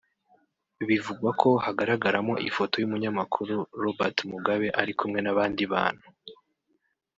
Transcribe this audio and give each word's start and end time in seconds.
bivugwa 0.87 1.29
ko 1.41 1.49
hagaragaramo 1.65 2.33
ifoto 2.49 2.75
y’umunyamakuru 2.79 3.55
Robert 3.83 4.17
Mugabe 4.31 4.67
ari 4.81 4.91
kumwe 4.99 5.19
n’abandi 5.21 5.63
bantu 5.73 6.05